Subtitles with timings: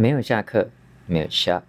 [0.00, 0.66] 没有下课，
[1.04, 1.60] 没有 shock。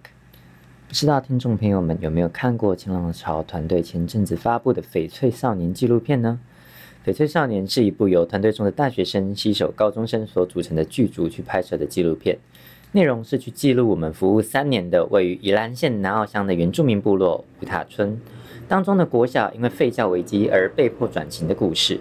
[0.88, 6.40] 不知道听众朋友们有没有看过新浪潮团队前阵子发布的《翡翠少年》纪录片呢？
[7.10, 12.38] 《翡翠少年》是一部由团队中的大学生携手高中生所组成的剧组去拍摄的纪录片，
[12.94, 18.18] 内容是去记录我们服务三年的位于宜兰县南澳乡的原住民部落五塔村
[18.66, 22.00] 当中的国小因为废教危机而被迫转型的故事。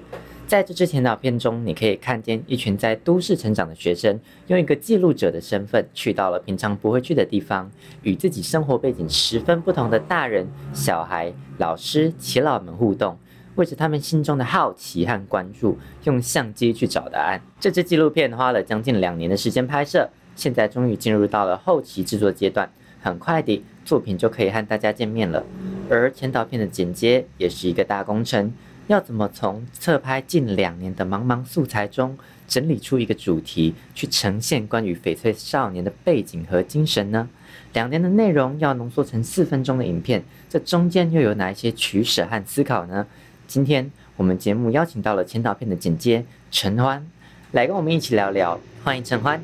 [0.51, 4.19] 在这支前导片中，你可以看见一群在都市成长的学生，
[4.49, 7.71] 用一个记录者的身份，去到了平常不会去的地方，
[8.03, 13.17] 与自己生活背景十分不同的大人、小孩、老师、耆老们互动，
[13.55, 17.41] 为着他们心中的好奇和关注，用相机去找答案。
[17.61, 22.69] 这支纪录片花了将近两年的时间拍摄，现在终于进入到了后期制作阶段，
[23.01, 25.45] 很快的作品就可以和大家见面了。
[25.89, 28.53] 而前导片的剪接也是一个大工程。
[28.91, 37.29] 要怎么从侧拍近两年的茫茫素材中整理出一个主题，去呈现关于翡翠少年的背景和精神呢？
[37.73, 43.07] 两年的内容要浓缩成四分钟的影片，这中间又有哪一些取舍和思考呢？
[43.47, 47.07] 今天我们节目邀请到了前导片的剪接陈欢，
[47.53, 48.59] 来跟我们一起聊聊。
[48.83, 49.41] 欢迎陈欢。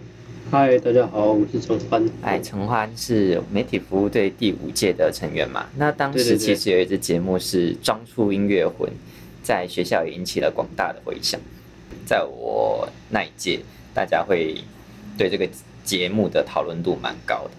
[0.51, 2.11] 嗨，大家好，我是陈欢。
[2.23, 5.67] 哎，陈欢是媒体服务队第五届的成员嘛？
[5.77, 8.91] 那当时其实有一支节目是装出音乐魂。
[9.47, 11.41] 在学校也引起了广大的回响，
[12.05, 13.61] 在我那一届，
[13.95, 14.57] 大家会
[15.17, 15.49] 对这个
[15.85, 17.51] 节目的讨论度蛮高的。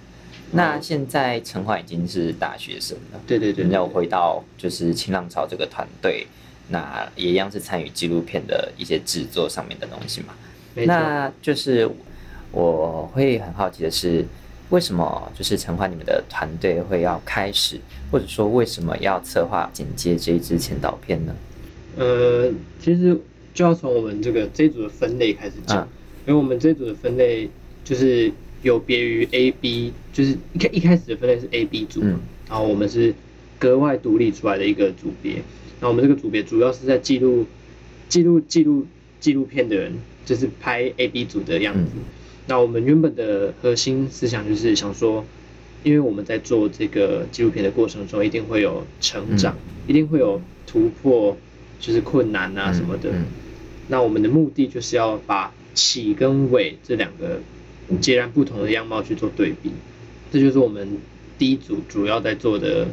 [0.51, 6.27] 那现在陈焕已经是大学生了，对对对，那我回到就是新浪潮这个团队，
[6.67, 10.33] 那也一样是参与纪录片的一些制作上面的东西嘛。
[10.75, 11.89] 那就是
[12.51, 14.25] 我会很好奇的是，
[14.71, 17.79] 为什么就是陈焕你们的团队会要开始，
[18.11, 21.33] 或者说为什么要策划剪接这一支前导片呢？
[21.97, 23.19] 呃，其实
[23.53, 25.87] 就要从我们这个这一组的分类开始讲，
[26.27, 27.49] 因为我们这一组的分类
[27.83, 28.31] 就是
[28.61, 32.01] 有别于 A、B，就是一开一开始的分类是 A、B 组，
[32.47, 33.15] 然后我们是
[33.57, 35.41] 格外独立出来的一个组别。
[35.79, 37.45] 那我们这个组别主要是在记录
[38.09, 38.85] 记录记录
[39.19, 39.93] 纪录片的人，
[40.23, 41.91] 就是拍 A、B 组的样子。
[42.45, 45.25] 那我们原本的核心思想就是想说，
[45.83, 51.35] 因为我们在做这个纪录片的过程中，一定会有成长，一定会有突破。
[51.79, 53.11] 就是困难啊什么的，
[53.87, 57.39] 那我们的目的就是要把起跟尾这两个
[58.01, 59.71] 截然不同的样貌去做对比，
[60.31, 60.97] 这就是我们
[61.37, 62.87] 第一组主要在做的，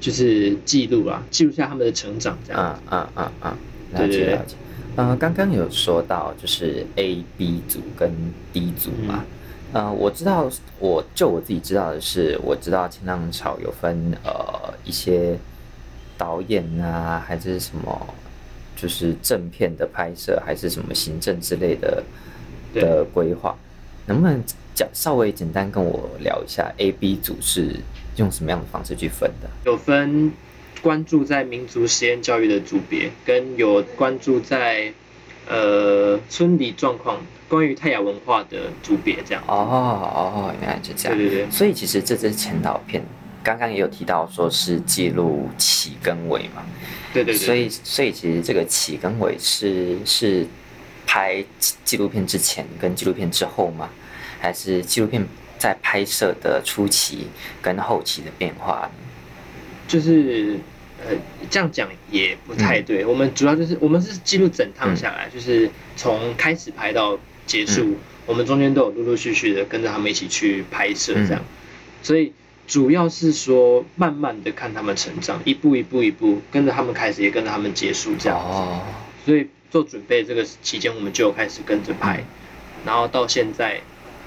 [0.00, 2.62] 就是记录啊，记录下他们的成长这样。
[2.62, 3.58] 啊啊啊啊！
[3.94, 4.54] 了解了解。
[4.96, 8.12] 呃，刚刚有说到就是 A、B 组跟
[8.52, 9.24] D 组嘛，
[9.72, 15.38] 呃，我知道，我就我自己知道的是，我知道前浪潮有分呃一些。
[16.20, 18.06] 导演啊，还是什么，
[18.76, 22.04] 就是正片的拍摄，还是什么行政之类的
[22.74, 23.56] 的规划，
[24.04, 24.44] 能不能
[24.74, 27.74] 讲稍微简单跟我聊一下？A、B 组是
[28.16, 29.48] 用什么样的方式去分的？
[29.64, 30.30] 有分
[30.82, 34.92] 关注在民族实验教育的组别，跟有关注在
[35.48, 37.16] 呃村里状况、
[37.48, 39.42] 关于泰雅文化的组别这样。
[39.48, 41.16] 哦哦，原来是这样。
[41.16, 41.50] 对对对。
[41.50, 43.02] 所以其实这支前导片。
[43.42, 46.62] 刚刚也有提到说是记录起跟尾嘛，
[47.12, 50.46] 对对对，所以所以其实这个起跟尾是是
[51.06, 51.42] 拍
[51.84, 53.88] 纪录片之前跟纪录片之后吗？
[54.40, 55.26] 还是纪录片
[55.58, 57.28] 在拍摄的初期
[57.62, 58.90] 跟后期的变化？
[59.88, 60.58] 就是
[61.06, 61.16] 呃
[61.48, 67.96] 这样讲也不太对，我们主要就是我们是记录整趟下来，就是从开始拍到结束，
[68.26, 71.42] 我们中间都有陆陆续续的跟着他们一起去拍摄这样，
[72.02, 72.34] 所以。
[72.70, 79.26] 主要是说，慢慢的看他们成长，一步一步一步跟着他们开始，也跟着他们结束这样子。
[79.26, 82.22] 所以做准备这个期间，我们就开始跟着拍，
[82.86, 83.80] 然后到现在，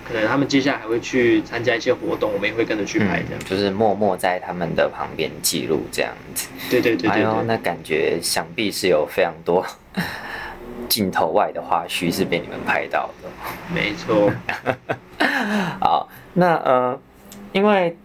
[0.06, 6.50] 可能他们接下来还会去参加一些活动，我们也会跟着去拍，这样就是默默在他们的旁边记录这样子。
[6.70, 7.12] 对对对对。
[7.12, 9.66] 哎呦，那感觉想必是有非常多
[10.90, 13.30] 镜头外的花絮是被你们拍到的。
[13.74, 14.30] 没错。
[15.80, 17.00] 好，那呃，
[17.54, 17.96] 因为。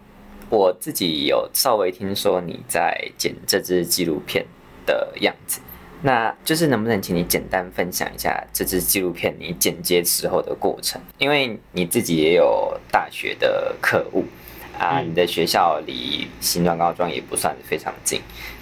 [0.49, 4.43] 我自己有稍微听说你在剪这支纪录片
[4.85, 5.61] 的样子，
[6.01, 10.99] 那就是能不能请你简单分享一下这支纪录片你剪接时候的过程？
[11.19, 14.25] 因为你自己也有大学的课务
[14.79, 18.19] 啊，你的学校离新庄高中也不算非常近，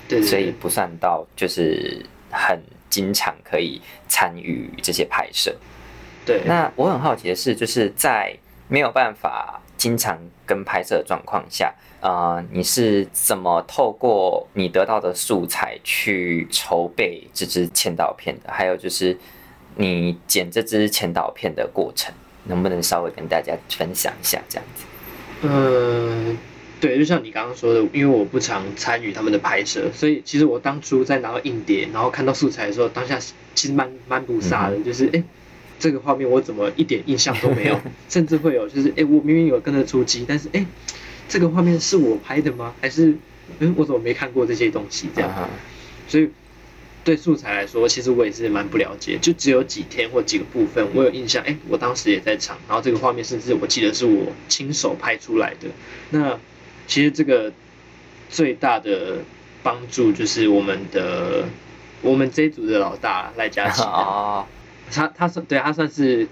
[0.10, 5.56] 对，所以不算到就是很经常可以参与这些拍摄。
[6.26, 8.36] 对，那我很好奇的是，就是在
[8.68, 9.62] 没有办法。
[9.78, 18.52] 经常跟拍摄状况下，呃，你是怎么透过你得到的素材去筹备这支前导片的？
[18.52, 19.18] 还有就是
[19.76, 22.14] 你剪这支前导片的过程，
[22.46, 24.84] 能不能稍微跟大家分享一下这样子？
[25.44, 26.36] 嗯，
[26.82, 33.20] 对，就像你刚刚说的，因为我不常参与他们的拍摄，所以其实我当初在拿到硬碟，然后看到素材的时候，当下
[33.54, 35.24] 其实蛮蛮不傻的，就是哎，
[35.80, 37.80] 这个画面我怎么一点印象都没有，
[38.10, 40.66] 甚至会有就是哎，我明明有跟着出击，但是哎，
[41.30, 42.74] 这个画面是我拍的吗？
[42.82, 43.16] 还是
[43.60, 45.50] 嗯，我怎么没看过这些东西这样？
[46.08, 46.30] 所以。
[47.04, 51.42] 对素材来说，其实我也是蛮不了解，就只有几天或几个部分我有印象。
[51.46, 55.70] 哎，我当时也在场，然后这个画面甚至我记得是我亲手拍出来的。
[56.10, 56.38] 那
[56.86, 57.54] 其实这个
[58.30, 59.20] 最大的
[59.64, 61.46] 帮助就是我们的
[62.02, 64.46] 我们这一组的老大赖佳琪啊，
[64.92, 66.28] 他他算对他算是，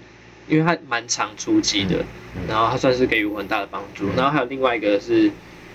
[0.48, 2.04] 因为他蛮常出击的，
[2.48, 4.08] 然后他算是给予我很大的帮助。
[4.16, 5.24] 然后还有另外一个是，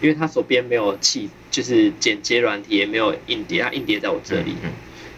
[0.02, 4.56] 因为他手边没有器，就是剪接软体也没有硬碟，他硬碟在我这里。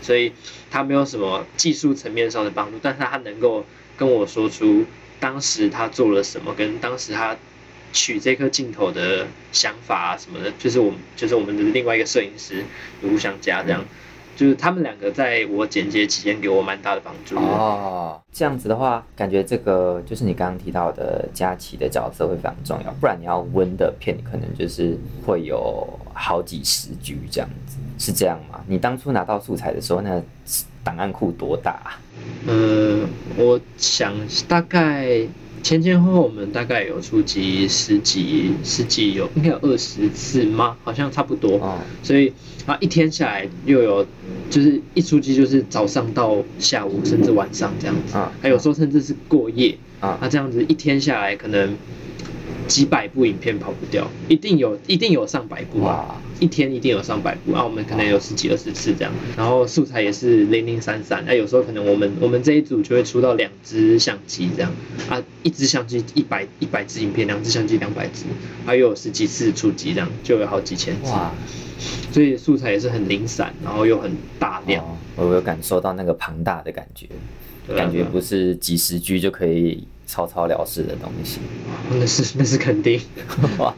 [0.01, 0.33] 所以
[0.69, 3.65] 他没有什么技术层面上的帮助，但是他能够
[3.95, 4.86] 跟我说出
[5.21, 7.38] 当时他做了什么，跟当时他
[7.94, 12.65] 取这颗镜头的想法啊什么的，就是我们就是我们的另外一个摄影师
[13.01, 13.86] 吴相佳这样。
[14.36, 18.20] 就是他们两个在我剪接期间给我蛮大的帮助哦。
[18.32, 28.64] 这样子的话，感觉这个就是你刚刚提到的佳琪的角色会非常重要，不然你要温的片可能就是会有好几十局这样子，是这样吗？
[28.68, 30.22] 你当初拿到素材的时候，那
[30.84, 31.98] 档案库多大？
[32.48, 33.08] 呃，
[33.38, 34.14] 我想
[34.48, 35.28] 大概。
[35.63, 40.77] 前前后后我们大概有出击十几十几有应该有二十次吗？
[40.83, 41.57] 好像差不多。
[41.57, 41.80] 哦。
[42.04, 42.31] 所以
[42.65, 44.06] 啊一天下来又有，
[44.50, 48.18] 就是一出击就是早上到下午甚至晚上这样子。
[48.18, 48.31] 啊。
[48.42, 49.77] 还有时候甚至是过夜。
[50.00, 50.19] 啊。
[50.21, 51.75] 那这样子一天下来可能。
[52.68, 56.21] 几百部影片跑不掉，一定有，一定有上百部啊！
[56.39, 57.63] 一天一定有上百部啊！
[57.63, 64.71] 我们可能有十几二十次这样，然后素材也是零零散散，那有时候可能我们我们这一组就会出到两只相机这样
[65.10, 68.25] 啊，一只相机一百一百支影片，两只相机两百支，
[68.65, 71.31] 还有十几次出击这样，就有好几千支哇！
[72.12, 77.07] 所以素材也是很零散，然后又很大量，我有感受到那个庞大的感觉，
[77.75, 79.88] 感觉不是几十 G 就可以。
[80.13, 81.39] 草草了事的东西，
[81.89, 83.01] 那是那是肯定。
[83.57, 83.74] 哇，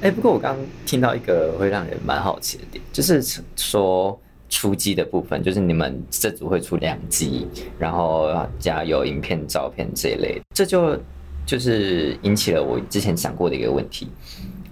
[0.00, 3.22] 哎，不过我刚刚听到一个会让人蛮好奇的点，就是
[3.54, 7.46] 说出机的部分，就是你们这组会出两集，
[7.78, 10.98] 然后加有影片、照片这一类，这就
[11.46, 14.08] 就是引起了我之前想过的一个问题。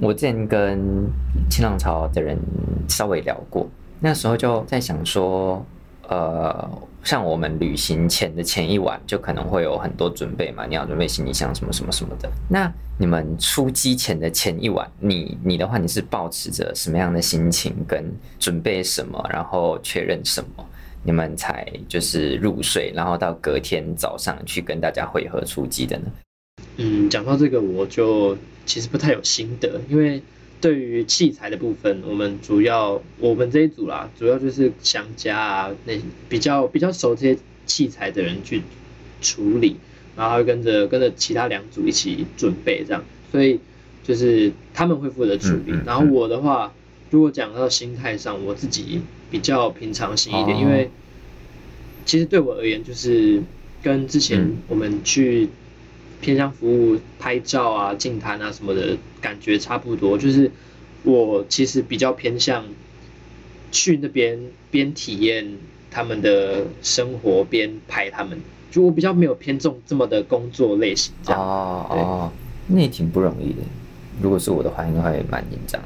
[0.00, 0.80] 我之前跟
[1.48, 2.36] 新浪潮的人
[2.88, 3.68] 稍微聊过，
[4.00, 5.64] 那时候就在想说。
[6.10, 6.66] 呃，
[7.04, 12.30] 像我们旅行前的前一晚，就可能会有很多准备嘛，你要准备行李箱什么什么什么的。
[12.48, 18.04] 那你们出机前的前一晚，你你的话，你是保持着什么样的心情，跟
[18.38, 20.66] 准备什么，然后确认什么，
[21.02, 26.04] 你们才就是入睡，然后到隔天早上去跟大家会合出机的呢？
[26.76, 28.36] 嗯，讲到这个，我就
[28.66, 30.22] 其实不太有心得，因为。
[30.60, 35.94] 对于器材的部分，我们主要我们这一组啦，主要就是想家啊，那
[36.28, 38.62] 比较比较熟这些器材的人去
[39.20, 39.76] 处理，
[40.16, 43.60] 然后会跟着跟着其他两组一起准备这样，所以
[44.02, 45.72] 就是他们会负责处理。
[45.86, 46.72] 然后我的话，
[47.10, 49.00] 如果讲到心态上，我自己
[49.30, 50.90] 比较平常心一点，因为
[52.04, 53.42] 其实对我而言，就是
[53.82, 55.48] 跟之前我们去。
[56.20, 60.50] 偏向服务拍照啊、静谈啊什么的感觉差不多，就是
[61.04, 62.64] 我其实比较偏向
[63.70, 64.38] 去那边
[64.70, 65.58] 边体验
[65.90, 68.38] 他们的生活边拍他们，
[68.70, 71.40] 就我比较没有偏重这么的工作类型这样。
[71.40, 72.32] 哦哦，
[72.66, 73.62] 那也挺不容易的。
[74.20, 75.80] 如果是我的话，应该会蛮紧张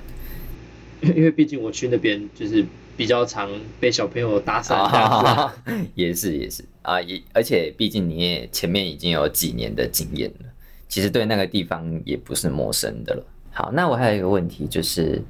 [1.01, 2.65] 的， 因为毕竟我去那边就是。
[2.95, 3.49] 比较常
[3.81, 5.25] 被小朋友打散这样
[5.65, 10.47] 子， 也是也是啊，也而且毕竟你也前面已经有几年的经验了，
[10.89, 13.25] 其实对那个地方也不是陌生的了。
[13.51, 15.23] 好，那我还有一个问题就是，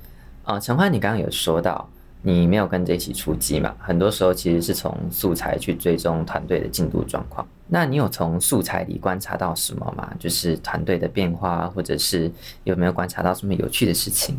[0.44, 1.88] 啊，陈欢，你刚刚有说到
[2.23, 3.75] 你没有跟着一起出击嘛？
[3.78, 7.47] 很多时候其实是从素材去追踪团队的进度状况。
[7.66, 10.12] 那你有从素材里观察到什么吗？
[10.21, 12.30] 就是团队的变化，或者是
[12.64, 14.37] 有没有观察到什么有趣的事情？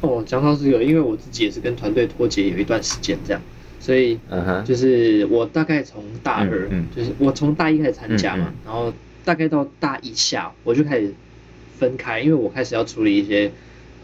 [0.00, 3.42] 哦，讲到这个，因为我自己也是跟团队脱节有一段时间这样，
[3.80, 4.18] 所以
[4.64, 8.92] 就是我大概从大二，就是我从大一开始参加嘛，然后
[9.24, 11.14] 大概到大一下我就开始
[11.78, 13.50] 分开，因为我开始要处理一些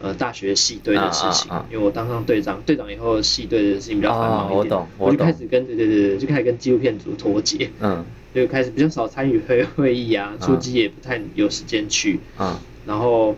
[0.01, 13.35] 呃大学系队的事情，因为我当上队长，队长以后系队的事情比较繁忙一点，我就开始跟对对对对，就开始跟纪录片组脱节，嗯，就开始比较少参与会会议啊，出机也不太有时间去，嗯，然后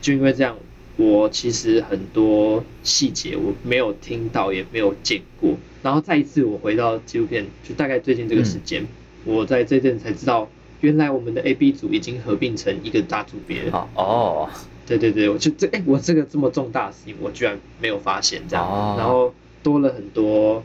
[0.00, 0.56] 就因为这样。
[0.96, 5.54] 我其实很多细节我没有听到，也没有见过。
[5.82, 8.86] 然后再一次我回到纪录片，就大概最近这个时间，
[9.24, 10.48] 我在这阵才知道，
[10.80, 13.88] 原来我们的 A、B 组已经合并成一个大组别了。
[13.94, 14.48] 哦，
[14.86, 20.62] 对对对，我就这哎，我这个这么重大的事情，我居然没有发现这样，哦然后多了很多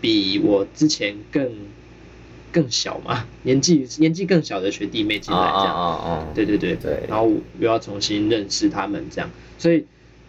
[0.00, 1.48] 比我之前更
[2.56, 5.74] 更小嘛，年纪年纪更小的学弟妹进来这样。
[5.76, 6.74] 哦对对对。
[6.76, 7.02] 对。
[7.06, 9.84] 然后又要重新认识他们这样，所以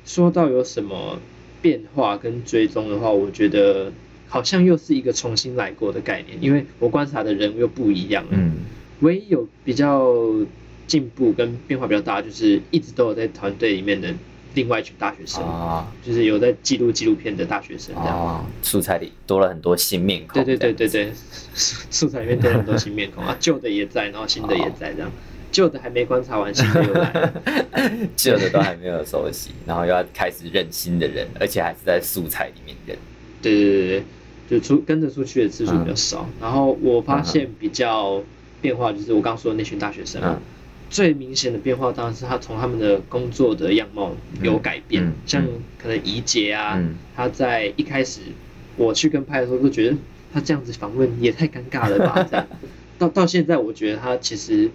[0.05, 1.22] 说到有什么
[1.62, 3.93] 变化跟追踪的话，我觉得
[4.27, 8.31] 好像又是一个重新来过的概念，因为我观察的人又不一样了。
[8.34, 8.57] 嗯。
[9.00, 10.13] 唯一有比较
[10.86, 14.13] 进步跟变化比较大，就是一直都有在团队里面的
[14.58, 18.18] 另外一群大学生，啊就是有在记录纪录片的大学生这样。
[18.18, 20.34] 哦，素材里多了很多新面孔。
[20.34, 21.14] 对对对对对，
[21.54, 25.12] 素素材里面多了很多新面孔啊，旧的也在，然后新的也在这样。
[25.52, 27.34] 旧的还没观察完，新的又来了。
[28.18, 32.98] 旧的都还没有熟悉， 然后又要开始认新的人，而且还是在素材里面认。
[33.42, 34.04] 对对对
[34.50, 36.28] 对，就出跟着出去的次数比较少。
[36.42, 38.22] 然后我发现比较
[38.60, 40.42] 变化就是我刚刚说的那群大学生嘛，嗯
[40.89, 45.46] 最明显的变化当然是他从他们的工作的样貌有改变，嗯嗯像
[45.82, 46.96] 可能怡杰啊，嗯。
[47.15, 48.22] 他在一开始
[48.75, 49.98] 我去跟拍的时候都觉得
[50.34, 52.48] 他这样子访问也太尴尬了吧， 这样。
[53.00, 54.70] 到到现在我觉得他其实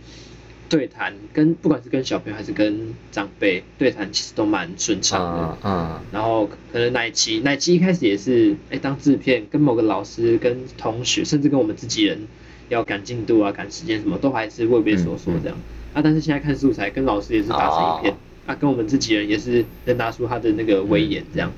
[0.69, 5.59] 对谈跟不管是跟小朋友还是跟长辈对谈，其实都蛮顺畅的。
[5.62, 12.26] 嗯嗯然后可能奶奇，奶奇一开始也是哎当制片，跟某个老师、跟同学，甚至跟我们自己人
[12.69, 15.59] 要赶进度啊、赶时间什么，都还是畏畏缩缩这样。
[15.95, 18.15] 啊，但是现在看素材，跟老师也是打成一片，
[18.47, 21.53] 啊，跟我们自己人也是能拿出他的那个威严这样。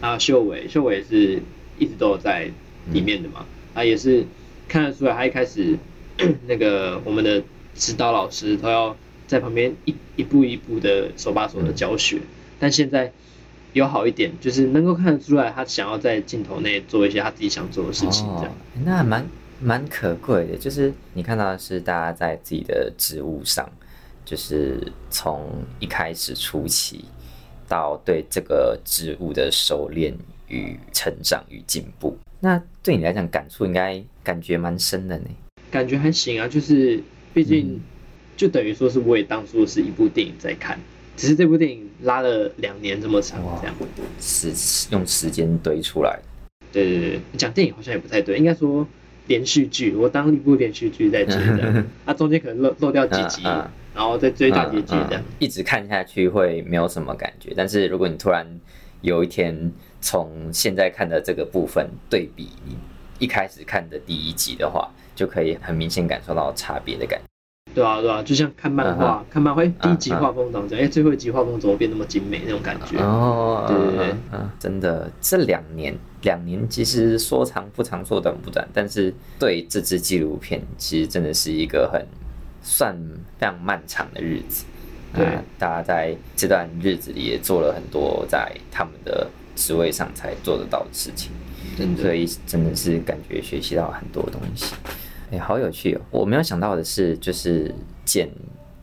[0.00, 1.42] 啊，秀伟，秀伟也是
[1.78, 2.50] 一直都有在
[2.92, 4.24] 里面的嘛，啊，也是
[4.68, 5.78] 看得出来，他一开始
[6.46, 7.42] 那个我们的
[7.74, 12.18] 指导老师都要在旁边一一步一步的手把手的教学，
[12.60, 13.12] 但现在
[13.72, 18.52] 有好一点，就是能够看得出来，他想要在镜头内做一些他自己想做的事情，这样。
[18.52, 19.26] 哦、那还蛮
[19.60, 20.56] 蛮可贵的。
[20.56, 23.70] 就是你看到的是大家在自己的职务上，
[24.24, 24.80] 就是
[25.10, 25.48] 从
[25.80, 27.04] 一开始初期
[27.68, 30.16] 到对这个职务的熟练
[30.48, 32.16] 与成长与进步。
[32.40, 35.26] 那对你来讲，感触应该感觉蛮深的呢。
[35.70, 37.80] 感觉还行啊，就是毕嗯竟
[38.36, 40.78] 就等于说是我也当初是一部电影在看，
[41.16, 43.74] 只是这部电影拉了两年这么长，这样。
[44.20, 44.52] 时
[44.90, 46.20] 用时间堆出来。
[46.70, 48.86] 对对对，讲电影好像也不太对，应该说
[49.26, 55.22] 连续剧，我当一部连续剧在追这样， 啊中间可能漏漏掉几集，嗯嗯然后再追大结局这样。
[55.38, 58.46] 一直看下去会没有什么感觉，但是如果你突然
[59.02, 62.76] 有一天从现在看的这个部分对比你
[63.18, 67.24] 一开始看的第一集的话，就可以很明显感受到差别的感觉。
[67.74, 70.78] 对啊对啊，就像看漫画，看漫画，哎第一集画风怎么讲？
[70.78, 72.96] 哎最后一集画风怎么变那么精美那种感觉？
[72.98, 82.06] 哦，对对对嗯，真的，这两年两年其实说长不长，说短不短，但是对这支纪录片其实真的是一个很
[82.62, 82.96] 算
[83.38, 84.64] 非常漫长的日子。
[85.16, 91.30] 对那大家在这段日子里也做了很多在他们的职位上才做得到的事情，
[91.96, 94.74] 所以真的是感觉学习到很多东西。
[95.34, 96.00] 哎、好有趣哦！
[96.12, 97.74] 我没有想到的是，就是
[98.04, 98.30] 剪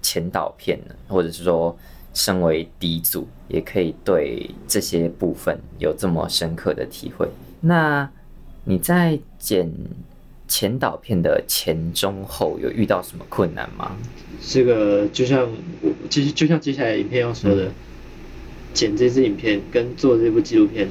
[0.01, 1.77] 前导片呢，或者是说，
[2.13, 7.25] 身为第一组，也可以对这些部分有这么深刻的体会。
[7.61, 8.09] 那
[8.65, 9.71] 你在剪
[10.45, 13.95] 前导片的前、中、后有遇到什么困难吗？
[14.45, 15.49] 这个就像
[15.81, 17.71] 我，其实就像接下来影片要说的，嗯
[18.73, 20.89] 剪这支影片跟做这部纪录片，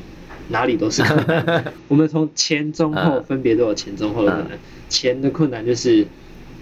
[0.49, 1.73] 哪里都是 困难。
[1.89, 4.59] 我们从前中后嗯分别都有前中后的困难。
[4.91, 6.07] 前的困难就是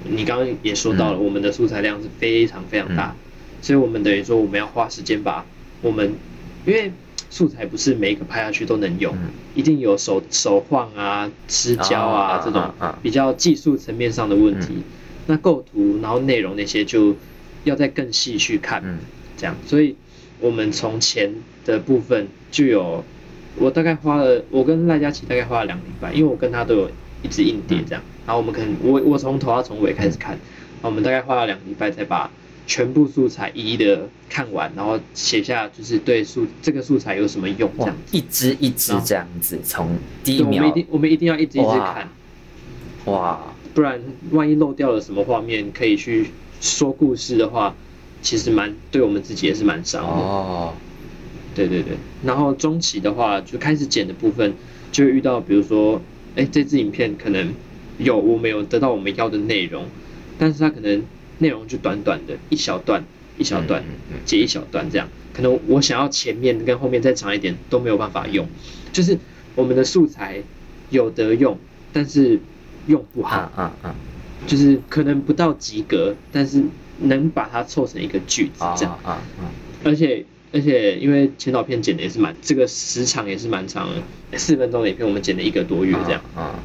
[0.05, 1.25] 你刚刚也说到了，嗯。
[1.25, 3.17] 我们的素材量是非常非常大，
[3.61, 5.45] 所以我们等于说我们要花时间把
[5.83, 6.15] 我们，
[6.65, 6.93] 因为
[7.31, 9.31] 素材不是每一个拍下去都能用，嗯。
[9.55, 14.69] 一定有手手晃啊、失焦啊、啊这种比较技术层面上的问题。
[14.77, 14.83] 嗯。
[15.27, 17.17] 那构图，然后内容那些就
[17.65, 18.99] 要再更细去看，嗯。
[19.37, 19.57] 这样。
[19.67, 19.97] 所以
[20.41, 23.05] 我们从钱的部分就有，
[23.57, 26.91] 我大概花了，我跟赖佳琪大概花了两个礼拜，因为我跟他都有
[27.23, 28.03] 一直硬碟这样。
[28.27, 32.31] 然后我们可能我我从头到从尾开始看，然后我们大概花了两个礼拜才把
[32.67, 42.09] 全部素材一一的看完，然后写下就是对素这个素材有什么用这样。，一支一支这样子，从第一秒，我秒们一定我们一定要一直一直看。
[43.07, 43.41] 哇，
[43.73, 43.99] 不然
[44.33, 46.27] 万一漏掉了什么画面可以去
[46.61, 47.75] 说故事的话，
[48.21, 50.11] 其实蛮对我们自己也是蛮伤的。
[50.11, 50.75] 哦，
[51.55, 54.53] 对对对，然后中期的话就开始剪的部分，
[54.93, 56.03] 就会遇到比如说，
[56.39, 57.53] 哎，这支影片可能
[57.99, 59.87] 有我们有得到我们要的内容，
[60.39, 61.03] 但是它可能
[61.39, 63.03] 内容就短短的一小段
[63.39, 64.17] 一小段嗯嗯嗯。
[64.25, 68.47] 截一小段这样，可能我想要前面跟后面再长一点都没有办法用，
[68.93, 69.19] 就是
[69.57, 70.41] 我们的素材
[70.91, 71.59] 有得用，
[71.93, 72.39] 但是
[72.87, 73.37] 用不好。
[73.37, 73.95] 啊啊啊，
[74.47, 76.63] 就是可能不到及格，但是
[77.01, 79.11] 能把它凑成一个句子这样啊。
[79.41, 79.51] 啊，
[79.83, 83.89] 而且而且因为前导片剪的也是蛮，这个时长也是蛮长，
[84.33, 86.63] 四分钟的影片我们剪了一个多月这样啊，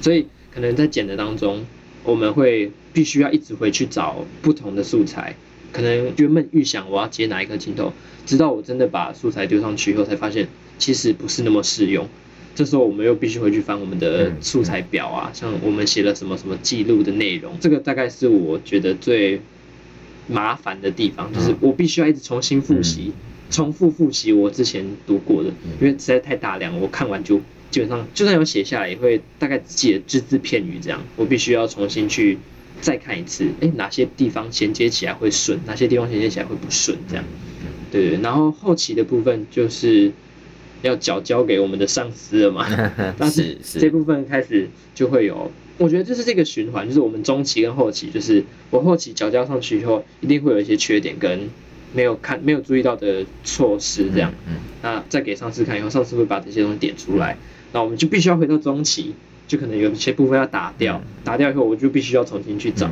[0.00, 1.64] 所以可能在剪的当中，
[2.04, 5.36] 我们会必须要一直回去找不同的素材，
[5.72, 7.92] 可能原本预想我要接哪一个镜头，
[8.26, 10.48] 直到我真的把素材丢上去以后，才发现
[10.78, 12.08] 其实不是那么适用。
[12.54, 19.40] 这时候我们又必须回去翻我们的素材表啊，像我们写了什么什么记录的内容，这个大概是我觉得最
[20.32, 23.12] 麻烦的地方，就是我必须要一直重新复习，
[23.50, 32.38] 重复复习我之前读过的，因为实在太大量，我看完就基本上就算有写下来，也会大概记得只字片语这样，我必须要重新去
[32.80, 37.24] 再看一次，哎，哪些地方衔接起来会顺，哪些地方衔接起来会不顺这样，
[37.90, 40.12] 对对，然后后期的部分就是。
[40.82, 42.66] 要交交给我们的上司了嘛？
[43.16, 45.48] 但是这部分开始就会有，
[45.82, 51.50] 我觉得就是这个循环，就是我们中期跟后期，就是我后期脚交上去以后，一定会有一些缺点跟
[51.92, 54.32] 没有看、没有注意到的措施，这样。
[54.46, 57.36] 嗯那再给上司看以后，上司会把这些东西点出来，
[57.72, 59.14] 那我们就必须要回到中期，
[59.48, 62.88] 就可能有一些部分要打掉，打掉以后，我就必须要重新去找。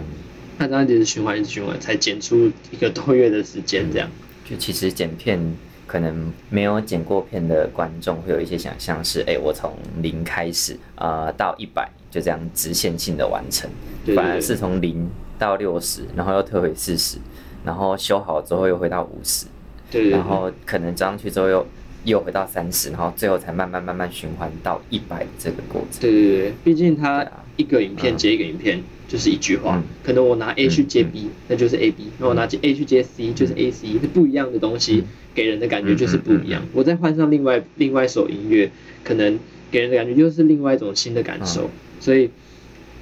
[0.58, 4.10] 那这样子循环一直循环，才剪出一个多月的时间，这样。
[4.48, 5.38] 就其实剪片。
[5.86, 13.70] 可能没有剪过片的观众会有一些想象是，哎，我从零开始，呃，到一百就这样直线性的完成，
[14.14, 17.18] 反而是从零到六十，然后又退回四十，
[17.64, 19.46] 然后修好之后又回到五十，
[19.90, 21.66] 对，然后可能装上去之后又
[22.04, 26.00] 又回到三十，然后最后才慢慢慢慢循环到一百这个过程。
[26.00, 27.26] 对对对，毕竟它
[27.56, 28.82] 一个影片接一个影片。
[29.10, 33.88] 就是一句话，可能我拿 A 去接 B，那就是 A B；那我拿 A 去接 C，就是 A C。
[33.94, 35.02] 是不一样的东西，
[35.34, 36.62] 给人的感觉就是不一样。
[36.72, 38.70] 我再换上另外另外一首音乐，
[39.02, 39.36] 可能
[39.68, 41.68] 给人的感觉又是另外一种新的感受。
[42.00, 42.30] 所以，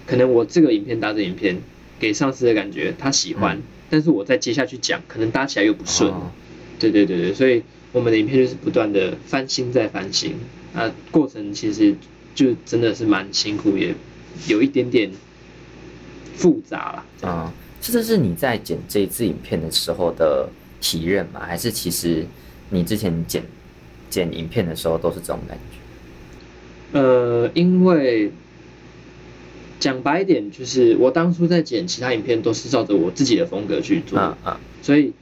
[0.06, 1.56] 可能我这个影片搭着影片，
[1.98, 3.58] 给上司的感觉他喜欢，
[3.88, 6.12] 但是我再接下去讲，可能搭起来又不顺。
[6.78, 10.34] 对对对对，所以我们的影片就是不断的翻新再翻新，
[10.74, 11.94] 啊，过程其实
[12.34, 13.94] 就真的是蛮辛苦，也
[14.48, 15.10] 有一点点。
[16.36, 17.52] 复杂了啊！
[17.80, 20.48] 这这是你在剪这一次影片的时候的
[20.80, 21.40] 体认吗？
[21.44, 22.24] 还是其实
[22.70, 23.42] 你之前剪
[24.08, 26.96] 剪影片的时候都是这种感觉？
[27.00, 28.30] 呃，因为
[29.80, 34.18] 讲白一点，就是我当初在剪其他影片都是照着我自己的风格去做。
[34.18, 35.12] 啊，所以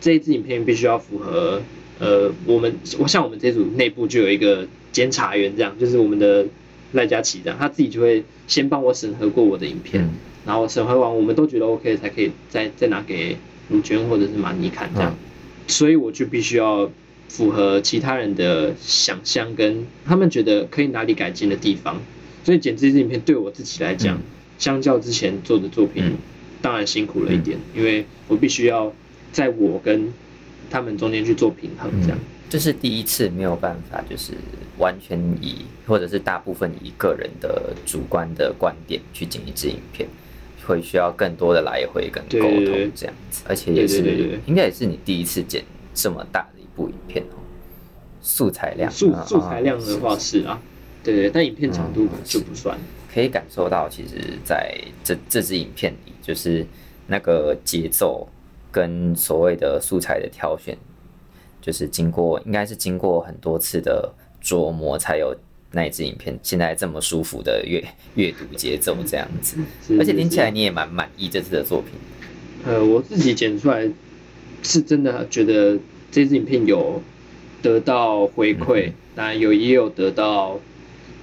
[0.00, 1.62] 这一支影片必须要符合
[1.98, 6.46] 呃，我们我像我们这组内部就有一个监察员，这样就是我们的
[6.92, 10.08] 赖佳琪这样，他自己就会先帮我审核过我的影片。
[10.46, 13.36] 然后审核完，我们都觉得 OK，才可以再再拿给
[13.68, 15.14] 卢娟或者是马尼看这样，
[15.66, 16.90] 所以我就必须要
[17.28, 22.00] 符合其他人的想象跟他们觉得可以哪里改进的地方，
[22.50, 24.20] 所以剪这支影片对我自己来讲，
[24.58, 26.16] 相较之前做的作品，
[26.60, 28.92] 当然辛苦了一点，因为我必须要
[29.30, 30.12] 在我跟
[30.68, 32.18] 他们中间去做平衡这样。
[32.48, 34.32] 这是第一次没有办法，就是
[34.78, 40.08] 完全以或者是大部分以个人的主观的观点去剪一支影片。
[40.66, 47.38] 会需要更多的来回跟沟通这样子，而且也是应该也是你第一次剪这么大的一部影片哦。
[48.20, 50.60] 素材量，素素材量的话是啊，
[51.02, 52.78] 对对，但影片长度就不算。
[53.12, 56.64] 可以感受到，其实在这这支影片里，就是
[57.06, 58.28] 那个节奏
[58.70, 60.76] 跟所谓的素材的挑选，
[61.60, 65.36] 就是经过应该是经过很多次的琢磨才有。
[65.72, 67.80] 那一支影片现在这么舒服的阅
[68.16, 69.56] 阅读节奏这样子，
[70.00, 71.92] 而且听起来你也蛮满意这次的作品。
[72.66, 73.88] 呃，我自己剪出来
[74.64, 75.78] 是真的觉得
[76.10, 77.00] 这支影片有
[77.62, 80.58] 得到回馈，当然有也有得到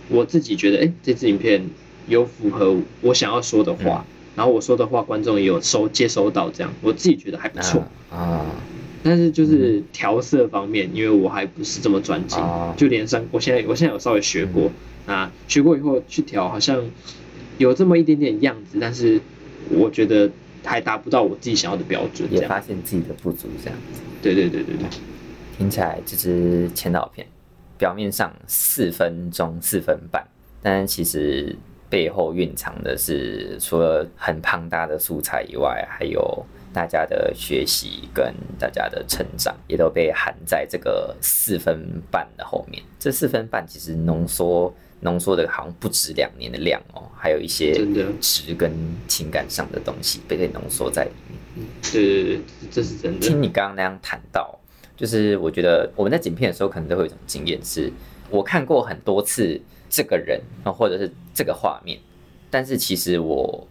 [0.10, 1.62] 我自己觉得，哎，这支影片
[2.08, 7.84] 有符合我想要说的话，然后我说的话观众也有收接收到，这样我自己觉得还不错。
[8.12, 8.46] 啊。
[9.04, 12.40] 但是就是调色方面，因为我还不是这么专精，
[12.76, 14.70] 就连上我现在我现在有稍微学过，
[15.06, 16.84] 啊，学过以后去调，好像
[17.58, 19.22] 有这么一点点样子，但是
[19.70, 20.30] 我觉得
[20.66, 24.02] 还达不到我自己想要的标准，也发现自己的不足这样子。
[24.22, 24.88] 对对对对对，
[25.58, 27.26] 听起来这支前导片
[27.78, 30.26] 表面上四分钟四分半，
[30.62, 31.56] 但其实
[31.90, 36.46] 背后蕴藏的是除了很庞大的素材以外，还有。
[36.74, 42.84] 大家的学习跟大家的成长也都被含在这个四分半的后面。
[43.00, 47.74] 这四分半其实浓缩浓缩的好像不止两年的量哦，还有一些
[48.22, 48.72] 值跟
[49.08, 51.40] 情感上的东西被被浓缩在里面。
[51.56, 53.26] 嗯，对对对，这是真的。
[53.26, 54.60] 听你刚刚那样谈到，
[54.98, 57.90] 就是我觉得我们在剪片的时候可能都会有一种经验，是
[58.30, 61.98] 我看过很多次这个人或者是这个画面，
[62.52, 63.66] 但是其实我。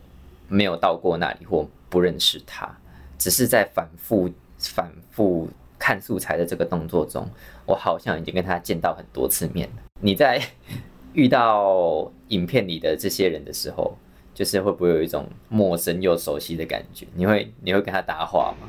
[0.49, 2.73] 没有到过那里或不认识他，
[3.19, 7.29] 只是在反复反复看素材的这个动作中，
[7.67, 9.83] 我好像已经跟他见到很多次面了。
[10.01, 10.41] 你在
[11.15, 13.99] 遇到影片里的这些人的时候，
[14.33, 17.05] 就是会不会有一种陌生又熟悉的感觉？
[17.17, 18.69] 你会你会跟他搭话吗？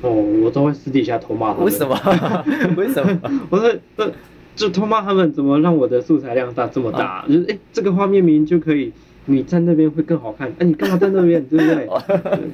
[0.00, 0.10] 哦，
[0.42, 1.64] 我都会私底下偷骂他们。
[1.64, 1.96] 为什么？
[2.76, 3.20] 为什么？
[3.50, 4.10] 我说，呃，
[4.54, 7.24] 就偷骂他们，怎么让我的素材量大这么大？
[7.28, 8.92] 就是，哎，这个画面明明就可以，
[9.26, 10.48] 你站那边会更好看。
[10.58, 11.44] 哎，你干嘛站那边？
[11.46, 11.88] 对不对？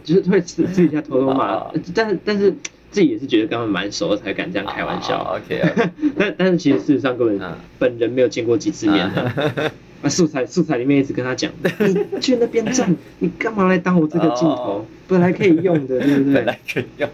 [0.03, 2.51] 就是会私私底下偷偷骂，但是但是
[2.91, 5.37] 自己也是觉得跟他们蛮熟，才敢这样开玩笑。
[5.37, 5.63] OK。
[6.17, 9.71] 但但是其实事实上根本本人没有见过几次面的。
[10.03, 14.87] 啊，素材素材里面一直跟他讲， 你去那边站，你干嘛来当我这个镜头？
[15.09, 16.35] 本来可以用的，对不对？
[16.35, 17.09] 本来可以用。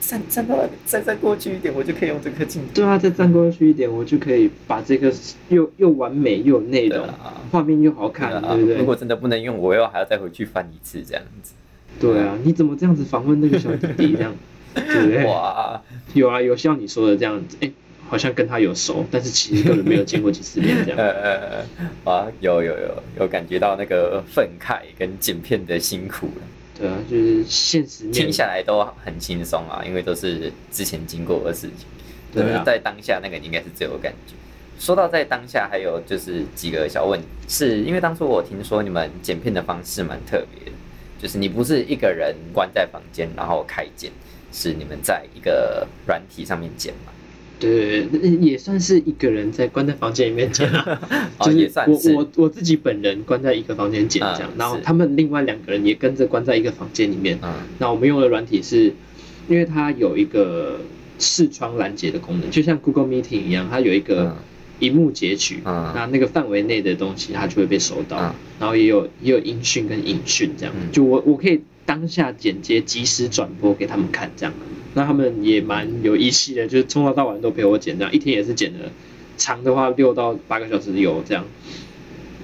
[0.00, 2.68] 站站到再再过去一点，我就可以用这颗镜头。
[2.74, 5.10] 对啊，再站过去一点，我就可以把这个
[5.48, 7.08] 又又完美又有内容，
[7.50, 8.76] 画面又好看，对不对？
[8.76, 11.54] 如果真的不能用，我又还要再回去翻一次这样子。
[11.98, 14.34] 对啊，你怎么这样子访问那个小弟弟这样？
[14.74, 15.24] 对不对？
[15.24, 15.80] 哇，
[16.12, 17.70] 有啊，有像你说的这样子，哎，
[18.08, 20.98] 好像跟他有熟，但是其实根本没有见过几次面这样。
[20.98, 21.64] 呃 呃
[22.04, 26.42] 呃，啊，有有有有感觉到那个愤慨跟剪片的辛苦了。
[26.76, 31.86] 对啊，就是现实听下来都很轻松啊，因为都是之前经过的事情。
[32.32, 34.34] 对啊，在当下那个应该是最有感觉。
[34.76, 40.76] 说到在当下，还有就是几个小问题，是因为当初我听说你们剪片的方式蛮特别的，
[41.22, 44.10] 就是你不是一个人关在房间然后开剪，
[44.52, 47.12] 是你们在一个软体上面剪嘛？
[47.58, 48.06] 对，
[48.40, 51.00] 也算是一个人在关在房间里面剪啊，
[51.40, 57.38] 就是我我我自己本人关在一个房间剪这样，然后他们另外两个人也跟着关在一个房间里面。
[57.42, 58.92] 嗯，那我们用的软体是，
[59.48, 60.80] 因为它有一个
[61.18, 64.36] 视窗拦截的功能，就像 Google Meeting 一样，它有一个
[64.80, 74.54] 荧幕截取，那那个范围内的东西它就会被收到，然后也有也有音讯跟影讯这样，就我我可以当下剪接，及时转播给他们看这样。
[74.94, 78.90] 那他们也蛮有义气的，就是从早到晚都陪我剪，这样一天也是剪了，
[79.36, 81.44] 长的话六到八个小时有这样，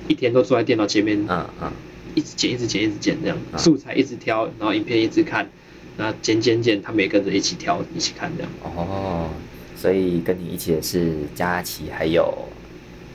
[0.08, 1.72] 一天都坐在电脑前面，嗯嗯，
[2.16, 5.48] 一直剪一直剪一直剪这样，素材一直挑，然后影片一直看，
[5.96, 8.50] 那剪剪剪，他们也跟着一起挑一起看这样。
[8.64, 9.30] 哦，
[9.76, 12.34] 所以跟你一起的是佳琪还有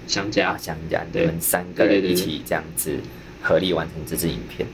[0.07, 2.95] 香佳，香佳，你们三个人一起这样子
[3.41, 4.65] 合力完成这支影片，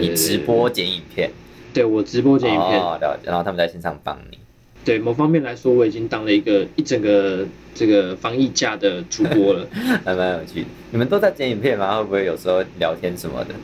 [0.00, 1.30] 你直播剪影片。
[1.74, 2.78] 对我直播剪影片，
[3.24, 4.38] 然后他们在线上帮你。
[4.84, 9.66] 对某方面来说，我已经当了一个一整个这个防疫假的主播了，
[10.04, 10.66] 还蛮有趣的。
[10.90, 11.96] 你们都在剪影片吗？
[11.96, 13.54] 会不会有时候聊天什么的？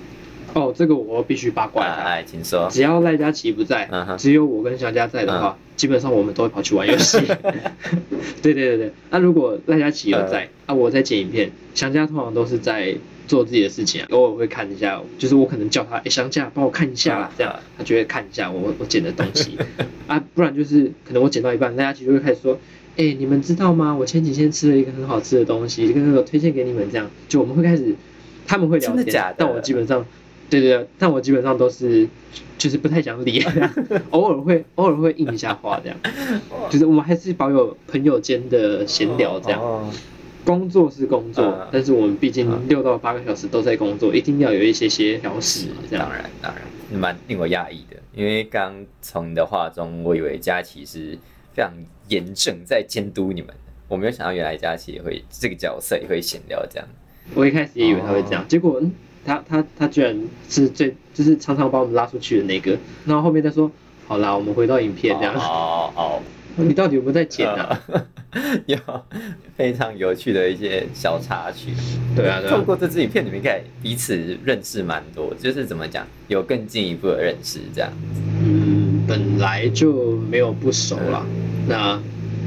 [0.55, 1.97] 哦，这个我必须八卦一下。
[1.97, 2.67] 哎，请说。
[2.71, 3.87] 只要赖佳琪不在，
[4.17, 7.19] 只有我跟小佳在的话，基本上我们都会跑去玩游戏。
[8.41, 12.97] 对对对对，那如果赖佳琪有在，啊，我在剪影片，小佳通常都是在。
[13.29, 17.55] 做自己的事情啊，偶尔会看一下，就是我可能叫他，哎，香佳，帮我看一下啦，这样。
[17.77, 19.57] 他就会看一下我我剪的东西。
[20.09, 22.59] 啊，不然就是可能我剪到一半，大家其实会开始说，
[22.97, 23.95] 哎，你们知道吗？
[23.95, 27.09] 我前几天吃了一个很好吃的东西，跟那个推荐给你们，这样。
[27.29, 27.95] 就我们会开始，
[28.47, 30.05] 他们会聊天，但我基本上，
[30.49, 32.09] 对对对，但我基本上都是
[32.57, 33.45] 就是不太讲理，
[34.11, 35.99] 偶尔会偶尔会应一下话，这样，
[36.71, 39.93] 就是我们还是保有朋友间的闲聊这样。
[40.49, 45.67] 工作是工作，但是我们毕竟六到八个小时都在工作，一定要有一些些调试。
[45.91, 51.19] 当然，当然，蛮令我讶异的，因为刚从你的话中，我以为佳琪是
[51.53, 51.71] 非常
[52.09, 56.89] 严正在监督你们的，我没有想到原来佳琪也会这个角色也会闲聊这样。
[57.35, 58.81] 我一开始也以为他会这样，结果
[59.27, 63.71] 他他他居然是最就是常常把我们拉出去的那个，然后后面再说
[64.07, 65.35] 好啦，我们回到影片这样。
[65.35, 66.23] 哦哦。
[66.67, 67.81] 你到底有没有在剪啊？
[68.67, 68.77] 有
[69.57, 71.71] 非常有趣的一些小插曲。
[72.15, 77.91] 对啊，透过这支影片，你们应该彼此认识蛮多，就是怎么讲，有更进一步的认识这样。
[78.43, 81.25] 嗯，本来就没有不熟啦。
[81.69, 82.01] 那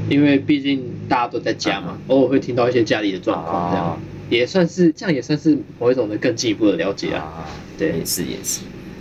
[0.08, 3.98] 因为毕竟大家都在家嘛，偶尔会听到一些家里的状况，这样
[4.30, 7.44] 也算是这样，也算是某一种的更进一步的了解啊。
[7.76, 8.60] 对，也是也是。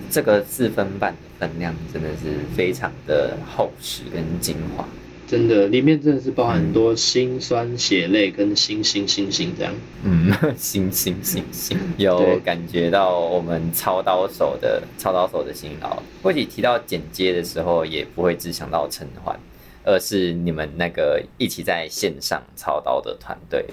[0.10, 4.86] 这个四分半的分量真的是非常的厚实跟精华。
[5.32, 9.74] 真的，里面真的是包含很多辛酸血泪跟星星星星这样。
[10.04, 16.04] 嗯，星星星星，有感觉到我们操刀手的操刀手的辛劳。
[16.22, 19.40] 或许提到剪接的时候，也不会只想到陈欢，
[19.86, 23.64] 而是你们那个一起在线上操刀的团队。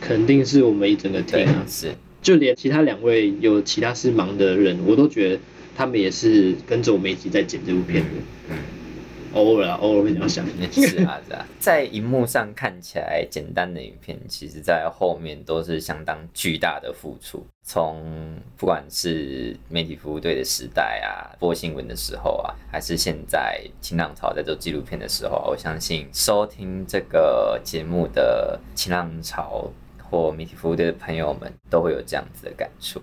[0.00, 5.38] 肯定是我们一整个 team 啊，是，就连其他两位有其他事忙的人，我都觉得
[5.76, 8.08] 他们也是跟着我们一起在剪这部片的。
[8.48, 8.56] 嗯。
[9.34, 10.44] 偶尔啊，偶尔会 这样想。
[10.72, 17.44] 是啊，是啊，在荧幕上看起来简单的影片，其实在后面都是相当巨大的付出。
[17.62, 29.70] 从不管是媒体服务队的时代啊，播新闻的时候啊，还是现在新浪潮在做纪录片的时候，我相信收听这个节目的新浪潮
[30.02, 33.00] 或媒体服务队的朋友们，都会有这样子的感触。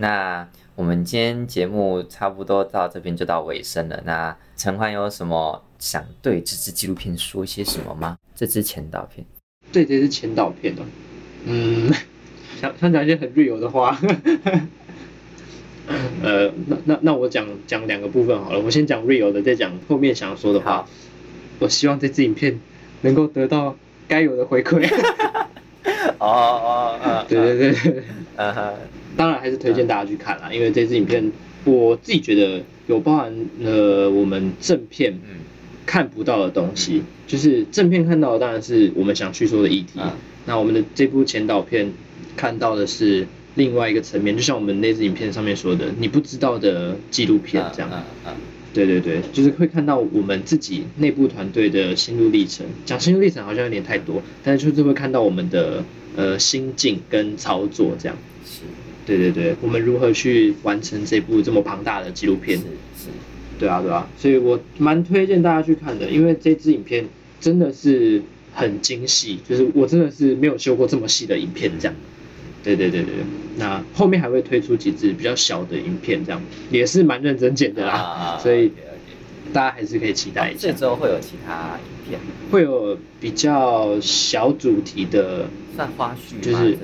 [0.00, 4.00] 那我们今天节目差不多到这边就到尾声了。
[4.04, 8.16] 那陈欢有什么想对这支纪录片说些什么吗？
[8.34, 9.24] 这支前导片？
[9.72, 10.82] 对，这支前导片哦，
[11.44, 11.92] 嗯，
[12.60, 13.98] 想想讲一些很 real 的话。
[16.22, 18.60] 呃，那那那我讲讲两个部分好了。
[18.60, 20.86] 我先讲 real 的，再讲后面想要说的话。
[21.60, 22.60] 我希望这支影片
[23.00, 24.86] 能够得到该有的回馈。
[26.18, 28.02] 哦哦哦，对对对对，
[28.36, 28.74] 嗯哼。
[29.16, 31.32] 当然还是推荐大家去看啦，因为这支影片
[31.64, 35.18] 我自己觉得有包含了我们正片
[35.88, 39.98] 看不到的东西，就是正片看到的当然是我们想去说的议题，
[40.44, 41.90] 那我们的这部前导片
[42.36, 47.90] 看到的是另外一个层面，就像我们那支影片上面说的，你不知道的纪录片这样，
[48.74, 55.82] 对对对，就是会看到我们自己内部团队的心路历程，讲心路历程好像有点太多，但是就是会看到我们的
[56.16, 58.18] 呃心境跟操作这样。
[58.44, 58.60] 是。
[59.06, 62.58] 对对对，我们如何去完成这部这么庞大的纪录片？
[62.58, 62.64] 是
[63.04, 63.08] 是，
[63.58, 67.06] 对啊对啊，所以我蛮推荐大家去看的，因为这支影片
[67.40, 68.22] 真的是
[68.54, 71.94] 很精细，就是我真的是没有修过这么细的影片这样。
[72.62, 73.12] 对对对对，
[73.56, 76.40] 那后面还会推出几支比较小的影片，这样
[76.70, 78.72] 也是蛮认真剪的啦，所以
[79.52, 80.68] 大家还是可以期待一下。
[80.68, 86.76] 这周会有其他影片，会有比较小主题的，算花絮，就是。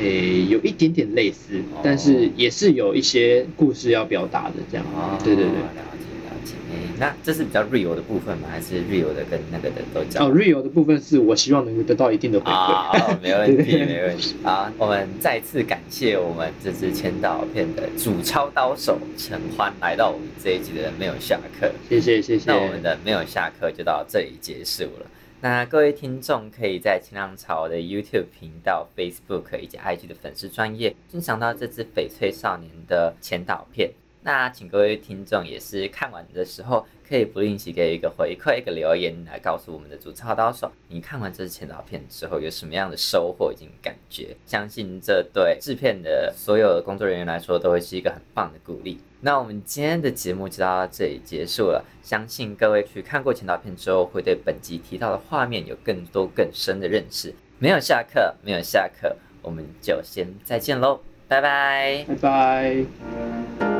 [0.00, 4.84] 诶，有一点点类似，但是也是有一些故事要表达的这样。
[4.94, 6.54] 哦，对对对，了解了解。
[6.70, 8.48] 诶，那这是比较 real 的部分吗？
[8.50, 10.26] 还是 real 的跟那个的都讲？
[10.26, 12.52] 哦，real 的部分是我希望能够得到一定的回馈。
[12.52, 14.34] 啊， 没问题，没问题。
[14.42, 21.70] 好，我们再次感谢我们这支签到片的主操刀手陈欢来到我们这一集的没有下课。
[21.88, 22.44] 谢谢谢谢。
[22.50, 25.06] 那我们的没有下课就到这里结束了。
[25.42, 33.90] 那各位听众可以在清浪潮的 YouTube 频道、Facebook 以及 IG 的粉丝专业欣赏到这支翡翠少年的前导片。
[34.22, 44.34] 那请各位听众也是看完的时候，可以不吝惜给一个回馈、一个留言，来告诉我们的主操刀手，你看完这支前导片之后有什么样的收获以及感觉？
[44.46, 48.98] 相信这对制片的所有的工作人员来说，都会是一个很棒的鼓励。
[49.20, 51.84] 那我们今天的节目就到这里结束了。
[52.02, 57.34] 相信各位去看过前导片之后，会对本集提到的画面有更多更深的认识。
[57.58, 63.75] 没有下课，没有下课，我们就先再见喽，拜拜，拜拜。